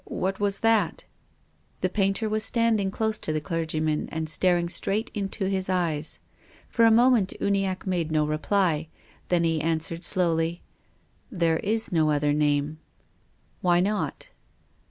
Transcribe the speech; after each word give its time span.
What 0.09 0.41
is 0.41 0.61
that?" 0.61 1.03
The 1.81 1.87
painter 1.89 2.27
was 2.27 2.43
standing 2.43 2.89
close 2.89 3.19
to 3.19 3.31
the 3.31 3.39
clergyman 3.39 4.09
and 4.11 4.27
staring 4.27 4.67
straight 4.67 5.11
into 5.13 5.45
his 5.45 5.69
eyes. 5.69 6.19
For 6.69 6.85
a 6.85 6.89
moment 6.89 7.35
Uniacke 7.39 7.85
made 7.85 8.11
no 8.11 8.25
reply. 8.25 8.87
Then 9.27 9.43
he 9.43 9.61
answered 9.61 10.03
slowl}':" 10.03 10.57
There 11.41 11.57
is 11.57 11.91
no 11.91 12.09
other 12.09 12.33
name." 12.33 12.79
'•Why 13.63 13.83
not?" 13.83 14.29